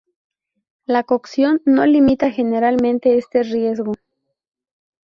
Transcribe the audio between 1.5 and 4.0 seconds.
no limita generalmente este riesgo.